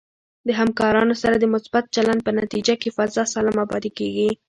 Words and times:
د 0.47 0.49
همکارانو 0.59 1.13
سره 1.21 1.35
د 1.39 1.45
مثبت 1.53 1.83
چلند 1.95 2.19
په 2.25 2.31
نتیجه 2.41 2.73
کې 2.81 2.89
فضا 2.97 3.23
سالمه 3.33 3.63
پاتې 3.71 3.89
کېږي. 3.97 4.29